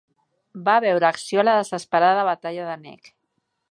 [0.69, 3.17] Va veure acció a la desesperada batalla de Nek.